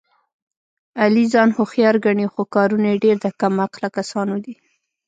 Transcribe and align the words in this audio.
علي 1.01 1.25
ځان 1.33 1.49
هوښیار 1.57 1.95
ګڼي، 2.05 2.25
خو 2.33 2.41
کارونه 2.55 2.85
یې 2.91 3.01
ډېر 3.03 3.15
د 3.21 3.27
کم 3.39 3.53
عقله 3.65 3.87
کسانو 3.97 4.35
دي. 4.45 4.53